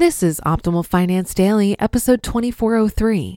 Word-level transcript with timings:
This 0.00 0.22
is 0.22 0.40
Optimal 0.46 0.86
Finance 0.86 1.34
Daily, 1.34 1.78
episode 1.78 2.22
2403. 2.22 3.36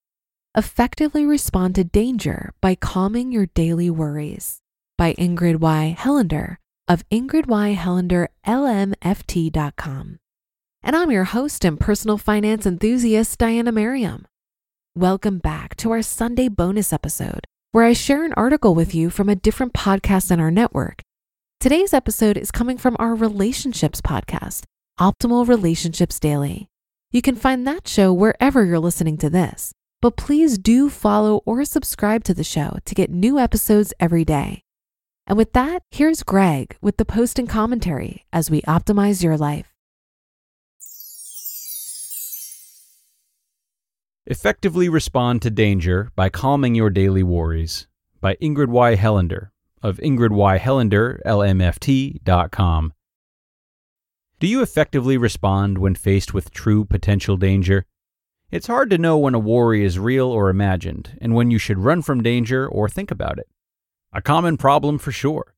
Effectively 0.55 1.25
respond 1.25 1.75
to 1.75 1.83
danger 1.83 2.53
by 2.61 2.73
calming 2.73 3.33
your 3.33 3.47
daily 3.47 3.89
worries 3.89 4.59
by 4.97 5.13
Ingrid 5.15 5.57
Y. 5.57 5.93
Helander 5.99 6.55
of 6.87 7.03
Ingrid 7.09 7.47
Y. 7.47 7.77
Helander 7.77 8.27
LMFT.com. 8.47 10.19
And 10.81 10.95
I'm 10.95 11.11
your 11.11 11.25
host 11.25 11.65
and 11.65 11.77
personal 11.77 12.17
finance 12.17 12.65
enthusiast, 12.65 13.37
Diana 13.37 13.73
Merriam. 13.73 14.25
Welcome 14.95 15.39
back 15.39 15.75
to 15.75 15.91
our 15.91 16.01
Sunday 16.01 16.47
bonus 16.47 16.93
episode, 16.93 17.45
where 17.73 17.83
I 17.83 17.91
share 17.91 18.23
an 18.23 18.33
article 18.37 18.73
with 18.73 18.95
you 18.95 19.09
from 19.09 19.27
a 19.27 19.35
different 19.35 19.73
podcast 19.73 20.31
in 20.31 20.39
our 20.39 20.49
network. 20.49 21.01
Today's 21.59 21.93
episode 21.93 22.37
is 22.37 22.51
coming 22.51 22.77
from 22.77 22.95
our 22.99 23.15
relationships 23.15 23.99
podcast 23.99 24.63
Optimal 24.99 25.47
Relationships 25.47 26.19
Daily. 26.19 26.67
You 27.11 27.23
can 27.23 27.35
find 27.35 27.65
that 27.65 27.87
show 27.87 28.13
wherever 28.13 28.63
you're 28.63 28.77
listening 28.77 29.17
to 29.17 29.29
this, 29.29 29.73
but 30.01 30.15
please 30.15 30.59
do 30.59 30.87
follow 30.87 31.41
or 31.45 31.65
subscribe 31.65 32.23
to 32.25 32.33
the 32.33 32.43
show 32.43 32.77
to 32.85 32.93
get 32.95 33.09
new 33.09 33.39
episodes 33.39 33.91
every 33.99 34.23
day. 34.23 34.61
And 35.25 35.35
with 35.35 35.53
that, 35.53 35.81
here's 35.89 36.21
Greg 36.21 36.77
with 36.79 36.97
the 36.97 37.05
post 37.05 37.39
and 37.39 37.49
commentary 37.49 38.25
as 38.31 38.51
we 38.51 38.61
optimize 38.63 39.23
your 39.23 39.35
life. 39.35 39.73
Effectively 44.27 44.89
respond 44.89 45.41
to 45.41 45.49
danger 45.49 46.11
by 46.15 46.29
calming 46.29 46.75
your 46.75 46.91
daily 46.91 47.23
worries 47.23 47.87
by 48.21 48.35
Ingrid 48.35 48.67
Y. 48.67 48.95
Helander 48.95 49.49
of 49.81 49.97
Ingrid 49.97 50.31
Y. 50.31 50.59
Helander, 50.59 51.19
LMFT.com. 51.25 52.93
Do 54.43 54.49
you 54.49 54.61
effectively 54.61 55.15
respond 55.15 55.77
when 55.77 55.95
faced 55.95 56.33
with 56.33 56.51
true 56.51 56.83
potential 56.83 57.37
danger? 57.37 57.85
It's 58.51 58.67
hard 58.67 58.89
to 58.89 58.97
know 58.97 59.17
when 59.17 59.33
a 59.33 59.39
worry 59.39 59.85
is 59.85 59.97
real 59.97 60.27
or 60.27 60.49
imagined, 60.49 61.17
and 61.21 61.33
when 61.33 61.49
you 61.49 61.57
should 61.57 61.79
run 61.79 62.01
from 62.01 62.21
danger 62.21 62.67
or 62.67 62.89
think 62.89 63.09
about 63.09 63.39
it. 63.39 63.47
A 64.11 64.21
common 64.21 64.57
problem 64.57 64.97
for 64.97 65.13
sure. 65.13 65.55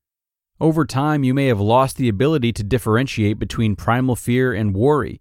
Over 0.60 0.84
time, 0.84 1.24
you 1.24 1.34
may 1.34 1.46
have 1.46 1.58
lost 1.58 1.96
the 1.96 2.08
ability 2.08 2.52
to 2.52 2.62
differentiate 2.62 3.40
between 3.40 3.74
primal 3.74 4.14
fear 4.14 4.54
and 4.54 4.72
worry. 4.72 5.20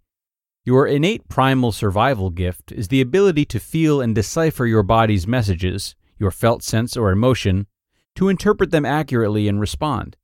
Your 0.63 0.85
innate 0.85 1.27
primal 1.27 1.71
survival 1.71 2.29
gift 2.29 2.71
is 2.71 2.89
the 2.89 3.01
ability 3.01 3.45
to 3.45 3.59
feel 3.59 3.99
and 3.99 4.13
decipher 4.13 4.67
your 4.67 4.83
body's 4.83 5.25
messages, 5.25 5.95
your 6.19 6.29
felt 6.29 6.61
sense 6.61 6.95
or 6.95 7.09
emotion, 7.09 7.65
to 8.13 8.29
interpret 8.29 8.69
them 8.69 8.85
accurately 8.85 9.47
and 9.47 9.59
respond. 9.59 10.17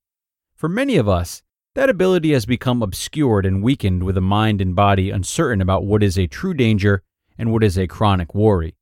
For 0.54 0.70
many 0.70 0.96
of 0.96 1.10
us, 1.10 1.42
that 1.74 1.90
ability 1.90 2.34
has 2.34 2.46
become 2.46 2.82
obscured 2.82 3.46
and 3.46 3.64
weakened 3.64 4.04
with 4.04 4.18
a 4.18 4.22
mind 4.22 4.60
and 4.60 4.76
body 4.76 5.10
uncertain 5.10 5.62
about 5.62 5.86
what 5.86 6.04
is 6.04 6.18
a 6.18 6.28
true 6.28 6.54
danger 6.54 7.02
and 7.38 7.52
what 7.52 7.64
is 7.64 7.78
a 7.78 7.88
chronic 7.88 8.36
worry. 8.36 8.76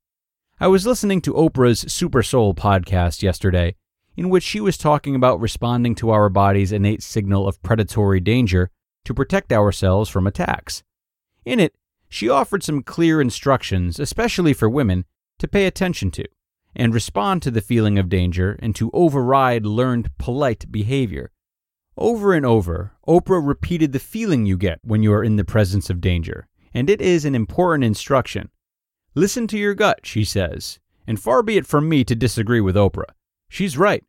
I 0.58 0.66
was 0.66 0.86
listening 0.86 1.20
to 1.22 1.34
Oprah's 1.34 1.92
Super 1.92 2.22
Soul 2.22 2.52
podcast 2.52 3.22
yesterday, 3.22 3.76
in 4.16 4.28
which 4.28 4.42
she 4.42 4.60
was 4.60 4.76
talking 4.76 5.14
about 5.14 5.40
responding 5.40 5.94
to 5.96 6.10
our 6.10 6.28
body's 6.28 6.72
innate 6.72 7.02
signal 7.02 7.46
of 7.46 7.62
predatory 7.62 8.18
danger 8.18 8.70
to 9.04 9.14
protect 9.14 9.52
ourselves 9.52 10.10
from 10.10 10.26
attacks. 10.26 10.82
In 11.44 11.60
it, 11.60 11.74
she 12.08 12.28
offered 12.28 12.64
some 12.64 12.82
clear 12.82 13.20
instructions, 13.20 14.00
especially 14.00 14.52
for 14.52 14.68
women, 14.68 15.04
to 15.38 15.46
pay 15.46 15.66
attention 15.66 16.10
to 16.10 16.24
and 16.74 16.92
respond 16.92 17.40
to 17.42 17.52
the 17.52 17.60
feeling 17.60 17.98
of 18.00 18.08
danger 18.08 18.58
and 18.60 18.74
to 18.74 18.90
override 18.92 19.64
learned 19.64 20.10
polite 20.18 20.70
behavior. 20.70 21.30
Over 22.00 22.32
and 22.32 22.46
over, 22.46 22.92
Oprah 23.06 23.46
repeated 23.46 23.92
the 23.92 23.98
feeling 23.98 24.46
you 24.46 24.56
get 24.56 24.80
when 24.82 25.02
you 25.02 25.12
are 25.12 25.22
in 25.22 25.36
the 25.36 25.44
presence 25.44 25.90
of 25.90 26.00
danger, 26.00 26.48
and 26.72 26.88
it 26.88 26.98
is 27.02 27.26
an 27.26 27.34
important 27.34 27.84
instruction. 27.84 28.48
Listen 29.14 29.46
to 29.48 29.58
your 29.58 29.74
gut, 29.74 30.00
she 30.04 30.24
says, 30.24 30.78
and 31.06 31.20
far 31.20 31.42
be 31.42 31.58
it 31.58 31.66
from 31.66 31.90
me 31.90 32.02
to 32.04 32.14
disagree 32.14 32.62
with 32.62 32.74
Oprah. 32.74 33.12
She's 33.50 33.76
right. 33.76 34.02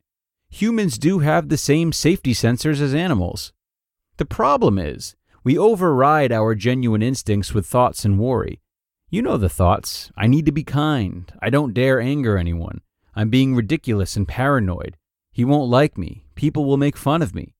Humans 0.48 0.96
do 0.96 1.18
have 1.18 1.50
the 1.50 1.58
same 1.58 1.92
safety 1.92 2.32
sensors 2.32 2.80
as 2.80 2.94
animals. 2.94 3.52
The 4.16 4.24
problem 4.24 4.78
is, 4.78 5.14
we 5.44 5.58
override 5.58 6.32
our 6.32 6.54
genuine 6.54 7.02
instincts 7.02 7.52
with 7.52 7.66
thoughts 7.66 8.06
and 8.06 8.18
worry. 8.18 8.62
You 9.10 9.20
know 9.20 9.36
the 9.36 9.50
thoughts 9.50 10.10
I 10.16 10.28
need 10.28 10.46
to 10.46 10.52
be 10.52 10.64
kind. 10.64 11.30
I 11.42 11.50
don't 11.50 11.74
dare 11.74 12.00
anger 12.00 12.38
anyone. 12.38 12.80
I'm 13.14 13.28
being 13.28 13.54
ridiculous 13.54 14.16
and 14.16 14.26
paranoid. 14.26 14.96
He 15.30 15.44
won't 15.44 15.70
like 15.70 15.98
me. 15.98 16.24
People 16.36 16.64
will 16.64 16.78
make 16.78 16.96
fun 16.96 17.20
of 17.20 17.34
me. 17.34 17.54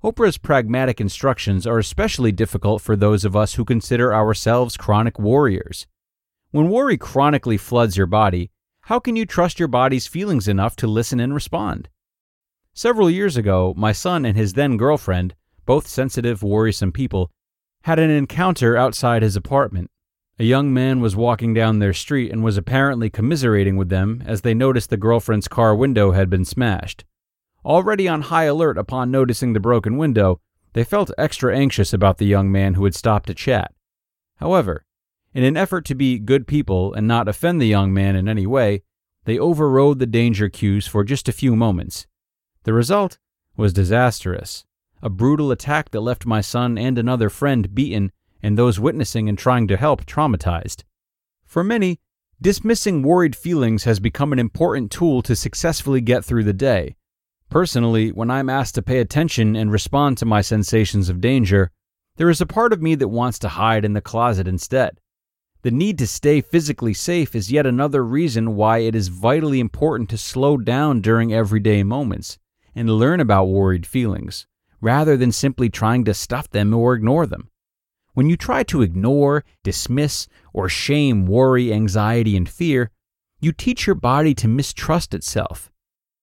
Oprah's 0.00 0.38
pragmatic 0.38 1.00
instructions 1.00 1.66
are 1.66 1.80
especially 1.80 2.30
difficult 2.30 2.80
for 2.80 2.94
those 2.94 3.24
of 3.24 3.34
us 3.34 3.54
who 3.54 3.64
consider 3.64 4.14
ourselves 4.14 4.76
chronic 4.76 5.18
warriors. 5.18 5.88
When 6.52 6.68
worry 6.70 6.96
chronically 6.96 7.56
floods 7.56 7.96
your 7.96 8.06
body, 8.06 8.52
how 8.82 9.00
can 9.00 9.16
you 9.16 9.26
trust 9.26 9.58
your 9.58 9.66
body's 9.66 10.06
feelings 10.06 10.46
enough 10.46 10.76
to 10.76 10.86
listen 10.86 11.18
and 11.18 11.34
respond? 11.34 11.88
Several 12.72 13.10
years 13.10 13.36
ago, 13.36 13.74
my 13.76 13.90
son 13.90 14.24
and 14.24 14.36
his 14.36 14.52
then 14.52 14.76
girlfriend, 14.76 15.34
both 15.66 15.88
sensitive, 15.88 16.44
worrisome 16.44 16.92
people, 16.92 17.32
had 17.82 17.98
an 17.98 18.08
encounter 18.08 18.76
outside 18.76 19.22
his 19.22 19.34
apartment. 19.34 19.90
A 20.38 20.44
young 20.44 20.72
man 20.72 21.00
was 21.00 21.16
walking 21.16 21.54
down 21.54 21.80
their 21.80 21.92
street 21.92 22.30
and 22.30 22.44
was 22.44 22.56
apparently 22.56 23.10
commiserating 23.10 23.76
with 23.76 23.88
them 23.88 24.22
as 24.24 24.42
they 24.42 24.54
noticed 24.54 24.90
the 24.90 24.96
girlfriend's 24.96 25.48
car 25.48 25.74
window 25.74 26.12
had 26.12 26.30
been 26.30 26.44
smashed. 26.44 27.04
Already 27.68 28.08
on 28.08 28.22
high 28.22 28.44
alert 28.44 28.78
upon 28.78 29.10
noticing 29.10 29.52
the 29.52 29.60
broken 29.60 29.98
window, 29.98 30.40
they 30.72 30.84
felt 30.84 31.10
extra 31.18 31.54
anxious 31.54 31.92
about 31.92 32.16
the 32.16 32.24
young 32.24 32.50
man 32.50 32.72
who 32.72 32.84
had 32.84 32.94
stopped 32.94 33.26
to 33.26 33.34
chat. 33.34 33.74
However, 34.36 34.86
in 35.34 35.44
an 35.44 35.54
effort 35.54 35.84
to 35.84 35.94
be 35.94 36.18
good 36.18 36.46
people 36.46 36.94
and 36.94 37.06
not 37.06 37.28
offend 37.28 37.60
the 37.60 37.66
young 37.66 37.92
man 37.92 38.16
in 38.16 38.26
any 38.26 38.46
way, 38.46 38.84
they 39.26 39.38
overrode 39.38 39.98
the 39.98 40.06
danger 40.06 40.48
cues 40.48 40.86
for 40.86 41.04
just 41.04 41.28
a 41.28 41.32
few 41.32 41.54
moments. 41.54 42.06
The 42.62 42.72
result 42.72 43.18
was 43.54 43.74
disastrous 43.74 44.64
a 45.02 45.10
brutal 45.10 45.50
attack 45.52 45.90
that 45.90 46.00
left 46.00 46.24
my 46.24 46.40
son 46.40 46.78
and 46.78 46.98
another 46.98 47.28
friend 47.28 47.74
beaten 47.74 48.10
and 48.42 48.56
those 48.56 48.80
witnessing 48.80 49.28
and 49.28 49.38
trying 49.38 49.68
to 49.68 49.76
help 49.76 50.06
traumatized. 50.06 50.84
For 51.44 51.62
many, 51.62 52.00
dismissing 52.40 53.02
worried 53.02 53.36
feelings 53.36 53.84
has 53.84 54.00
become 54.00 54.32
an 54.32 54.38
important 54.38 54.90
tool 54.90 55.20
to 55.22 55.36
successfully 55.36 56.00
get 56.00 56.24
through 56.24 56.44
the 56.44 56.54
day. 56.54 56.96
Personally, 57.50 58.10
when 58.10 58.30
I'm 58.30 58.50
asked 58.50 58.74
to 58.74 58.82
pay 58.82 58.98
attention 58.98 59.56
and 59.56 59.72
respond 59.72 60.18
to 60.18 60.26
my 60.26 60.42
sensations 60.42 61.08
of 61.08 61.20
danger, 61.20 61.70
there 62.16 62.28
is 62.28 62.42
a 62.42 62.46
part 62.46 62.74
of 62.74 62.82
me 62.82 62.94
that 62.96 63.08
wants 63.08 63.38
to 63.38 63.48
hide 63.48 63.84
in 63.86 63.94
the 63.94 64.02
closet 64.02 64.46
instead. 64.46 65.00
The 65.62 65.70
need 65.70 65.98
to 65.98 66.06
stay 66.06 66.40
physically 66.40 66.92
safe 66.92 67.34
is 67.34 67.50
yet 67.50 67.66
another 67.66 68.04
reason 68.04 68.54
why 68.54 68.78
it 68.78 68.94
is 68.94 69.08
vitally 69.08 69.60
important 69.60 70.10
to 70.10 70.18
slow 70.18 70.58
down 70.58 71.00
during 71.00 71.32
everyday 71.32 71.82
moments 71.82 72.38
and 72.74 72.90
learn 72.90 73.18
about 73.18 73.46
worried 73.46 73.86
feelings, 73.86 74.46
rather 74.80 75.16
than 75.16 75.32
simply 75.32 75.70
trying 75.70 76.04
to 76.04 76.14
stuff 76.14 76.50
them 76.50 76.74
or 76.74 76.94
ignore 76.94 77.26
them. 77.26 77.50
When 78.12 78.28
you 78.28 78.36
try 78.36 78.62
to 78.64 78.82
ignore, 78.82 79.44
dismiss, 79.64 80.28
or 80.52 80.68
shame 80.68 81.26
worry, 81.26 81.72
anxiety, 81.72 82.36
and 82.36 82.48
fear, 82.48 82.90
you 83.40 83.52
teach 83.52 83.86
your 83.86 83.94
body 83.94 84.34
to 84.34 84.48
mistrust 84.48 85.14
itself. 85.14 85.70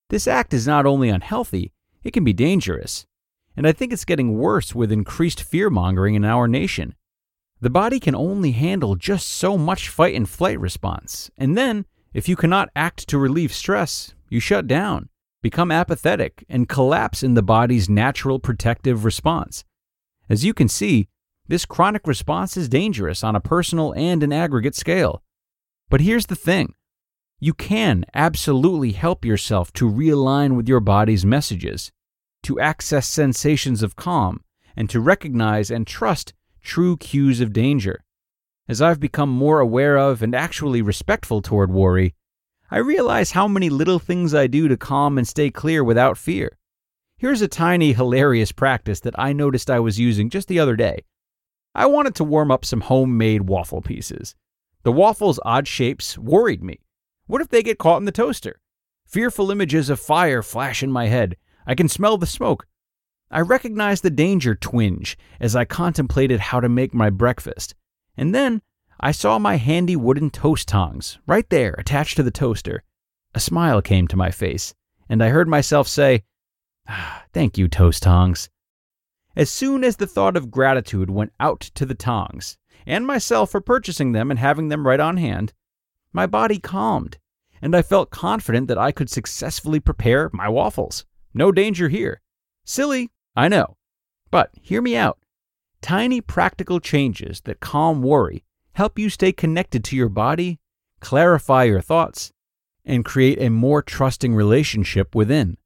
This 0.10 0.28
act 0.28 0.54
is 0.54 0.68
not 0.68 0.86
only 0.86 1.10
unhealthy, 1.10 1.72
it 2.04 2.12
can 2.12 2.24
be 2.24 2.34
dangerous. 2.34 3.06
And 3.58 3.66
I 3.68 3.72
think 3.72 3.92
it's 3.92 4.06
getting 4.06 4.38
worse 4.38 4.76
with 4.76 4.92
increased 4.92 5.42
fear 5.42 5.70
mongering 5.70 6.16
in 6.16 6.26
our 6.26 6.48
nation. 6.48 6.96
The 7.62 7.70
body 7.70 8.00
can 8.00 8.16
only 8.16 8.52
handle 8.52 8.96
just 8.96 9.28
so 9.28 9.58
much 9.58 9.90
fight 9.90 10.14
and 10.14 10.30
flight 10.30 10.60
response. 10.60 11.32
And 11.38 11.58
then, 11.58 11.86
if 12.14 12.30
you 12.30 12.36
cannot 12.36 12.70
act 12.76 13.08
to 13.08 13.18
relieve 13.18 13.54
stress, 13.54 14.14
you 14.30 14.40
shut 14.40 14.68
down, 14.68 15.10
become 15.42 15.72
apathetic, 15.72 16.46
and 16.50 16.70
collapse 16.70 17.24
in 17.24 17.34
the 17.34 17.42
body's 17.42 17.90
natural 17.90 18.40
protective 18.40 19.06
response. 19.06 19.64
As 20.30 20.44
you 20.44 20.54
can 20.54 20.68
see, 20.68 21.08
this 21.48 21.66
chronic 21.66 22.08
response 22.08 22.58
is 22.58 22.68
dangerous 22.70 23.24
on 23.24 23.36
a 23.36 23.42
personal 23.42 23.94
and 23.94 24.22
an 24.24 24.34
aggregate 24.34 24.76
scale. 24.76 25.24
But 25.90 26.02
here's 26.02 26.26
the 26.26 26.36
thing 26.36 26.74
you 27.40 27.54
can 27.54 28.06
absolutely 28.14 28.94
help 28.94 29.26
yourself 29.26 29.74
to 29.74 29.90
realign 29.90 30.56
with 30.56 30.68
your 30.68 30.80
body's 30.80 31.26
messages, 31.26 31.92
to 32.44 32.60
access 32.60 33.08
sensations 33.08 33.84
of 33.84 33.96
calm, 33.96 34.42
and 34.76 34.90
to 34.90 35.00
recognize 35.00 35.70
and 35.70 35.86
trust 35.86 36.34
true 36.62 36.98
cues 36.98 37.42
of 37.42 37.54
danger. 37.54 38.04
As 38.68 38.82
I've 38.82 39.00
become 39.00 39.30
more 39.30 39.60
aware 39.60 39.98
of 39.98 40.24
and 40.24 40.34
actually 40.34 40.82
respectful 40.82 41.42
toward 41.42 41.72
worry, 41.72 42.16
I 42.72 42.78
realize 42.78 43.32
how 43.32 43.48
many 43.48 43.70
little 43.70 44.00
things 44.00 44.34
I 44.34 44.48
do 44.48 44.68
to 44.68 44.78
calm 44.78 45.18
and 45.18 45.28
stay 45.28 45.52
clear 45.52 45.84
without 45.84 46.18
fear. 46.18 46.58
Here's 47.18 47.42
a 47.42 47.48
tiny, 47.48 47.94
hilarious 47.94 48.52
practice 48.52 49.00
that 49.02 49.18
I 49.20 49.34
noticed 49.34 49.70
I 49.70 49.80
was 49.80 50.00
using 50.00 50.30
just 50.30 50.48
the 50.48 50.60
other 50.60 50.76
day. 50.76 51.04
I 51.76 51.86
wanted 51.86 52.16
to 52.16 52.24
warm 52.24 52.50
up 52.52 52.66
some 52.66 52.82
homemade 52.82 53.44
waffle 53.44 53.82
pieces. 53.82 54.36
The 54.84 54.92
waffles' 54.92 55.40
odd 55.46 55.68
shapes 55.68 56.18
worried 56.18 56.64
me. 56.64 56.80
What 57.28 57.42
if 57.42 57.50
they 57.50 57.64
get 57.64 57.80
caught 57.80 57.98
in 57.98 58.06
the 58.06 58.12
toaster? 58.12 58.60
Fearful 59.08 59.50
images 59.50 59.90
of 59.90 60.00
fire 60.00 60.44
flash 60.44 60.84
in 60.84 60.92
my 60.92 61.08
head. 61.08 61.38
I 61.66 61.74
can 61.74 61.90
smell 61.90 62.18
the 62.18 62.28
smoke. 62.28 62.68
I 63.32 63.42
recognized 63.42 64.04
the 64.04 64.12
danger 64.12 64.54
twinge 64.54 65.18
as 65.40 65.56
I 65.56 65.66
contemplated 65.66 66.40
how 66.40 66.60
to 66.60 66.70
make 66.70 66.94
my 66.94 67.10
breakfast. 67.10 67.74
And 68.16 68.34
then 68.34 68.62
I 69.00 69.12
saw 69.12 69.40
my 69.40 69.56
handy 69.56 69.96
wooden 69.96 70.30
toast 70.30 70.68
tongs 70.68 71.18
right 71.26 71.50
there 71.50 71.74
attached 71.78 72.16
to 72.18 72.24
the 72.24 72.32
toaster. 72.32 72.84
A 73.34 73.40
smile 73.40 73.82
came 73.82 74.08
to 74.08 74.16
my 74.16 74.32
face, 74.32 74.74
and 75.10 75.24
I 75.24 75.30
heard 75.30 75.48
myself 75.48 75.88
say, 75.88 76.24
ah, 76.88 77.24
Thank 77.34 77.58
you, 77.58 77.68
toast 77.68 78.04
tongs. 78.04 78.50
As 79.36 79.50
soon 79.50 79.84
as 79.84 79.98
the 79.98 80.08
thought 80.08 80.38
of 80.38 80.52
gratitude 80.52 81.10
went 81.10 81.34
out 81.40 81.60
to 81.60 81.86
the 81.86 81.96
tongs, 81.96 82.58
and 82.86 83.06
myself 83.06 83.52
for 83.52 83.60
purchasing 83.60 84.12
them 84.12 84.30
and 84.30 84.40
having 84.40 84.70
them 84.70 84.88
right 84.88 85.00
on 85.00 85.18
hand, 85.18 85.52
my 86.16 86.26
body 86.26 86.58
calmed, 86.58 87.18
and 87.62 87.76
I 87.76 87.82
felt 87.82 88.10
confident 88.10 88.70
that 88.70 88.78
I 88.78 88.94
could 88.94 89.10
successfully 89.10 89.82
prepare 89.82 90.30
my 90.32 90.48
waffles. 90.48 91.06
No 91.34 91.52
danger 91.52 91.90
here. 91.90 92.22
Silly, 92.64 93.12
I 93.36 93.50
know. 93.50 93.76
But 94.32 94.52
hear 94.62 94.82
me 94.82 94.96
out. 94.96 95.20
Tiny 95.82 96.22
practical 96.22 96.80
changes 96.80 97.42
that 97.42 97.60
calm 97.60 98.02
worry 98.02 98.46
help 98.74 98.98
you 98.98 99.10
stay 99.10 99.34
connected 99.34 99.84
to 99.84 99.96
your 99.98 100.08
body, 100.08 100.60
clarify 101.02 101.66
your 101.66 101.82
thoughts, 101.82 102.32
and 102.86 103.04
create 103.04 103.42
a 103.42 103.50
more 103.50 103.82
trusting 103.82 104.34
relationship 104.34 105.14
within. 105.14 105.58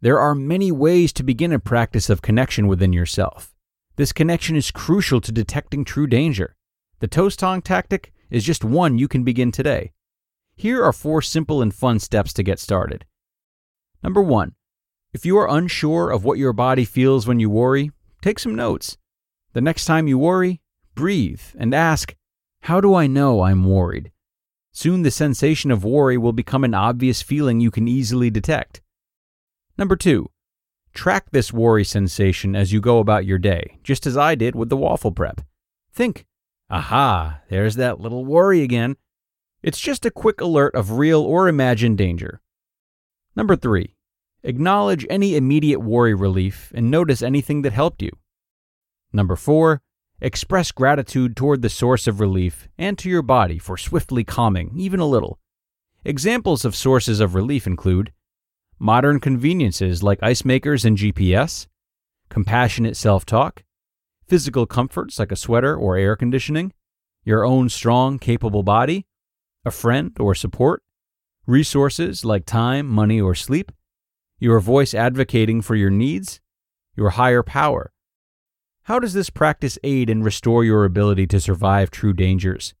There 0.00 0.18
are 0.18 0.34
many 0.34 0.72
ways 0.72 1.12
to 1.14 1.22
begin 1.22 1.52
a 1.52 1.58
practice 1.60 2.10
of 2.10 2.20
connection 2.20 2.66
within 2.66 2.92
yourself. 2.92 3.54
This 3.94 4.12
connection 4.12 4.56
is 4.56 4.72
crucial 4.72 5.20
to 5.20 5.30
detecting 5.30 5.84
true 5.84 6.08
danger. 6.08 6.56
The 6.98 7.06
toast 7.06 7.38
tong 7.38 7.62
tactic 7.62 8.12
is 8.30 8.44
just 8.44 8.64
one 8.64 8.98
you 8.98 9.08
can 9.08 9.24
begin 9.24 9.52
today. 9.52 9.92
Here 10.56 10.82
are 10.84 10.92
four 10.92 11.22
simple 11.22 11.62
and 11.62 11.74
fun 11.74 11.98
steps 11.98 12.32
to 12.34 12.42
get 12.42 12.58
started. 12.58 13.04
Number 14.02 14.22
one, 14.22 14.54
if 15.12 15.24
you 15.24 15.38
are 15.38 15.48
unsure 15.48 16.10
of 16.10 16.24
what 16.24 16.38
your 16.38 16.52
body 16.52 16.84
feels 16.84 17.26
when 17.26 17.40
you 17.40 17.48
worry, 17.48 17.90
take 18.20 18.38
some 18.38 18.54
notes. 18.54 18.96
The 19.52 19.60
next 19.60 19.84
time 19.84 20.08
you 20.08 20.18
worry, 20.18 20.60
breathe 20.94 21.42
and 21.56 21.74
ask, 21.74 22.14
How 22.62 22.80
do 22.80 22.94
I 22.94 23.06
know 23.06 23.42
I'm 23.42 23.64
worried? 23.64 24.10
Soon 24.72 25.02
the 25.02 25.10
sensation 25.10 25.70
of 25.70 25.84
worry 25.84 26.18
will 26.18 26.32
become 26.32 26.64
an 26.64 26.74
obvious 26.74 27.22
feeling 27.22 27.60
you 27.60 27.70
can 27.70 27.86
easily 27.86 28.28
detect. 28.28 28.82
Number 29.78 29.94
two, 29.94 30.30
track 30.92 31.30
this 31.30 31.52
worry 31.52 31.84
sensation 31.84 32.56
as 32.56 32.72
you 32.72 32.80
go 32.80 32.98
about 32.98 33.24
your 33.24 33.38
day, 33.38 33.78
just 33.84 34.06
as 34.06 34.16
I 34.16 34.34
did 34.34 34.56
with 34.56 34.68
the 34.68 34.76
waffle 34.76 35.12
prep. 35.12 35.40
Think, 35.92 36.26
aha, 36.74 37.40
there's 37.48 37.76
that 37.76 38.00
little 38.00 38.24
worry 38.24 38.62
again. 38.62 38.96
It's 39.62 39.80
just 39.80 40.04
a 40.04 40.10
quick 40.10 40.40
alert 40.40 40.74
of 40.74 40.92
real 40.92 41.22
or 41.22 41.48
imagined 41.48 41.98
danger. 41.98 42.40
Number 43.36 43.56
three, 43.56 43.94
Acknowledge 44.46 45.06
any 45.08 45.36
immediate 45.36 45.80
worry 45.80 46.12
relief 46.12 46.70
and 46.74 46.90
notice 46.90 47.22
anything 47.22 47.62
that 47.62 47.72
helped 47.72 48.02
you. 48.02 48.10
Number 49.10 49.36
four, 49.36 49.80
express 50.20 50.70
gratitude 50.70 51.34
toward 51.34 51.62
the 51.62 51.70
source 51.70 52.06
of 52.06 52.20
relief 52.20 52.68
and 52.76 52.98
to 52.98 53.08
your 53.08 53.22
body 53.22 53.58
for 53.58 53.78
swiftly 53.78 54.22
calming, 54.22 54.72
even 54.76 55.00
a 55.00 55.06
little. 55.06 55.38
Examples 56.04 56.66
of 56.66 56.76
sources 56.76 57.20
of 57.20 57.34
relief 57.34 57.66
include 57.66 58.12
modern 58.78 59.18
conveniences 59.18 60.02
like 60.02 60.22
ice 60.22 60.44
makers 60.44 60.84
and 60.84 60.98
GPS, 60.98 61.66
compassionate 62.28 62.98
self 62.98 63.24
talk, 63.24 63.64
physical 64.26 64.66
comforts 64.66 65.18
like 65.18 65.32
a 65.32 65.36
sweater 65.36 65.76
or 65.76 65.96
air 65.96 66.16
conditioning, 66.16 66.72
your 67.24 67.44
own 67.44 67.68
strong, 67.68 68.18
capable 68.18 68.62
body, 68.62 69.06
a 69.64 69.70
friend 69.70 70.12
or 70.18 70.34
support, 70.34 70.82
resources 71.46 72.24
like 72.24 72.46
time, 72.46 72.86
money, 72.86 73.20
or 73.20 73.34
sleep, 73.34 73.72
your 74.38 74.60
voice 74.60 74.94
advocating 74.94 75.62
for 75.62 75.74
your 75.74 75.90
needs, 75.90 76.40
your 76.96 77.10
higher 77.10 77.42
power. 77.42 77.92
How 78.84 78.98
does 78.98 79.14
this 79.14 79.30
practice 79.30 79.78
aid 79.82 80.10
and 80.10 80.24
restore 80.24 80.64
your 80.64 80.84
ability 80.84 81.26
to 81.28 81.40
survive 81.40 81.90
true 81.90 82.12
dangers? 82.12 82.74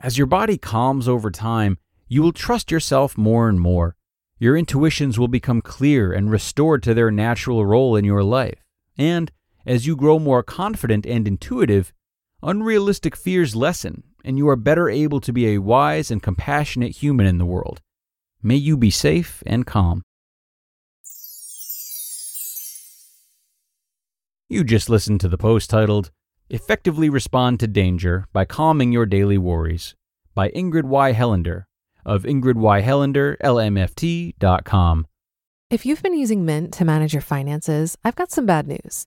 As 0.00 0.16
your 0.16 0.26
body 0.26 0.56
calms 0.56 1.06
over 1.06 1.30
time, 1.30 1.78
you 2.08 2.22
will 2.22 2.32
trust 2.32 2.70
yourself 2.70 3.18
more 3.18 3.48
and 3.48 3.60
more. 3.60 3.96
Your 4.38 4.56
intuitions 4.56 5.18
will 5.18 5.28
become 5.28 5.60
clear 5.60 6.12
and 6.12 6.30
restored 6.30 6.82
to 6.82 6.94
their 6.94 7.10
natural 7.10 7.64
role 7.64 7.96
in 7.96 8.04
your 8.04 8.22
life. 8.22 8.64
And 8.96 9.30
as 9.66 9.86
you 9.86 9.96
grow 9.96 10.18
more 10.18 10.42
confident 10.42 11.06
and 11.06 11.26
intuitive, 11.26 11.94
unrealistic 12.42 13.16
fears 13.16 13.56
lessen, 13.56 14.02
and 14.24 14.36
you 14.38 14.48
are 14.48 14.56
better 14.56 14.88
able 14.88 15.20
to 15.20 15.32
be 15.32 15.48
a 15.48 15.58
wise 15.58 16.10
and 16.10 16.22
compassionate 16.22 16.96
human 16.96 17.26
in 17.26 17.36
the 17.38 17.46
world. 17.46 17.80
May 18.42 18.56
you 18.56 18.76
be 18.76 18.90
safe 18.90 19.42
and 19.46 19.66
calm. 19.66 20.02
You 24.48 24.62
just 24.62 24.90
listened 24.90 25.20
to 25.22 25.28
the 25.28 25.38
post 25.38 25.70
titled, 25.70 26.10
Effectively 26.50 27.08
Respond 27.08 27.60
to 27.60 27.66
Danger 27.66 28.26
by 28.32 28.44
Calming 28.44 28.92
Your 28.92 29.06
Daily 29.06 29.38
Worries 29.38 29.94
by 30.34 30.50
Ingrid 30.50 30.84
Y. 30.84 31.14
Helander 31.14 31.64
of 32.04 32.24
ingridyhelanderlmft.com. 32.24 35.06
If 35.70 35.86
you've 35.86 36.02
been 36.02 36.18
using 36.18 36.44
Mint 36.44 36.74
to 36.74 36.84
manage 36.84 37.14
your 37.14 37.22
finances, 37.22 37.96
I've 38.04 38.16
got 38.16 38.30
some 38.30 38.44
bad 38.44 38.68
news. 38.68 39.06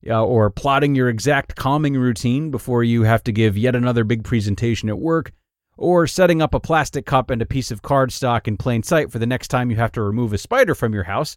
uh, 0.08 0.24
or 0.24 0.50
plotting 0.50 0.94
your 0.94 1.08
exact 1.08 1.56
calming 1.56 1.96
routine 1.96 2.50
before 2.50 2.84
you 2.84 3.02
have 3.02 3.22
to 3.24 3.32
give 3.32 3.56
yet 3.56 3.74
another 3.74 4.04
big 4.04 4.24
presentation 4.24 4.88
at 4.88 4.98
work, 4.98 5.32
or 5.76 6.06
setting 6.06 6.42
up 6.42 6.54
a 6.54 6.60
plastic 6.60 7.06
cup 7.06 7.30
and 7.30 7.40
a 7.40 7.46
piece 7.46 7.70
of 7.70 7.82
cardstock 7.82 8.46
in 8.46 8.56
plain 8.56 8.82
sight 8.82 9.10
for 9.10 9.18
the 9.18 9.26
next 9.26 9.48
time 9.48 9.70
you 9.70 9.76
have 9.76 9.92
to 9.92 10.02
remove 10.02 10.32
a 10.32 10.38
spider 10.38 10.74
from 10.74 10.92
your 10.92 11.04
house. 11.04 11.36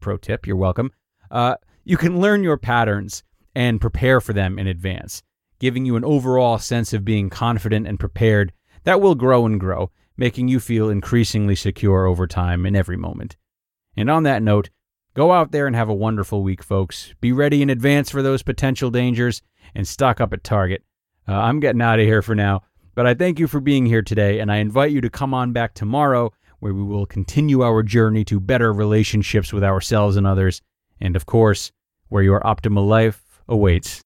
Pro 0.00 0.16
tip, 0.16 0.46
you're 0.46 0.56
welcome. 0.56 0.90
Uh, 1.30 1.56
you 1.84 1.96
can 1.96 2.20
learn 2.20 2.42
your 2.42 2.56
patterns 2.56 3.22
and 3.54 3.80
prepare 3.80 4.20
for 4.20 4.32
them 4.32 4.58
in 4.58 4.66
advance, 4.66 5.22
giving 5.62 5.86
you 5.86 5.94
an 5.94 6.04
overall 6.04 6.58
sense 6.58 6.92
of 6.92 7.04
being 7.04 7.30
confident 7.30 7.86
and 7.86 8.00
prepared 8.00 8.52
that 8.82 9.00
will 9.00 9.14
grow 9.14 9.46
and 9.46 9.60
grow, 9.60 9.92
making 10.16 10.48
you 10.48 10.58
feel 10.58 10.90
increasingly 10.90 11.54
secure 11.54 12.04
over 12.04 12.26
time 12.26 12.66
in 12.66 12.74
every 12.74 12.96
moment. 12.96 13.36
And 13.96 14.10
on 14.10 14.24
that 14.24 14.42
note, 14.42 14.70
go 15.14 15.30
out 15.30 15.52
there 15.52 15.68
and 15.68 15.76
have 15.76 15.88
a 15.88 15.94
wonderful 15.94 16.42
week, 16.42 16.64
folks. 16.64 17.14
Be 17.20 17.30
ready 17.30 17.62
in 17.62 17.70
advance 17.70 18.10
for 18.10 18.22
those 18.22 18.42
potential 18.42 18.90
dangers 18.90 19.40
and 19.72 19.86
stock 19.86 20.20
up 20.20 20.32
at 20.32 20.42
Target. 20.42 20.82
Uh, 21.28 21.34
I'm 21.34 21.60
getting 21.60 21.80
out 21.80 22.00
of 22.00 22.06
here 22.06 22.22
for 22.22 22.34
now, 22.34 22.62
but 22.96 23.06
I 23.06 23.14
thank 23.14 23.38
you 23.38 23.46
for 23.46 23.60
being 23.60 23.86
here 23.86 24.02
today, 24.02 24.40
and 24.40 24.50
I 24.50 24.56
invite 24.56 24.90
you 24.90 25.00
to 25.00 25.10
come 25.10 25.32
on 25.32 25.52
back 25.52 25.74
tomorrow 25.74 26.32
where 26.58 26.74
we 26.74 26.82
will 26.82 27.06
continue 27.06 27.62
our 27.62 27.84
journey 27.84 28.24
to 28.24 28.40
better 28.40 28.72
relationships 28.72 29.52
with 29.52 29.62
ourselves 29.62 30.16
and 30.16 30.26
others, 30.26 30.60
and 31.00 31.14
of 31.14 31.26
course, 31.26 31.70
where 32.08 32.24
your 32.24 32.40
optimal 32.40 32.88
life 32.88 33.22
awaits. 33.48 34.02